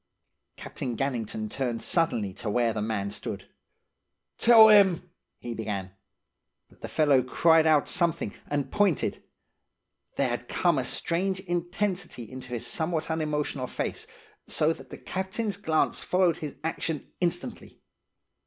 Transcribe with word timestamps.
"Captain 0.57 0.97
Gannington 0.97 1.47
turned 1.47 1.83
suddenly 1.83 2.33
to 2.33 2.49
where 2.49 2.73
the 2.73 2.81
man 2.81 3.11
stood. 3.11 3.47
"'Tell 4.39 4.65
them 4.65 5.11
—'he 5.45 5.53
began. 5.53 5.91
But 6.71 6.81
the 6.81 6.87
fellow 6.87 7.21
cried 7.21 7.67
out 7.67 7.87
something, 7.87 8.33
and 8.47 8.71
pointed. 8.71 9.21
There 10.17 10.29
had 10.29 10.47
come 10.49 10.79
a 10.79 10.83
strange 10.85 11.39
intensity 11.41 12.23
into 12.31 12.47
his 12.47 12.65
somewhat 12.65 13.11
unemotional 13.11 13.67
face, 13.67 14.07
so 14.47 14.73
that 14.73 14.89
the 14.89 14.97
captain's 14.97 15.55
glance 15.57 16.01
followed 16.03 16.37
his 16.37 16.55
action 16.63 17.11
instantly. 17.19 17.79